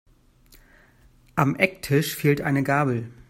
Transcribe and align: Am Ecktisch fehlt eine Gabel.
Am 1.35 1.55
Ecktisch 1.57 2.15
fehlt 2.15 2.41
eine 2.41 2.63
Gabel. 2.63 3.11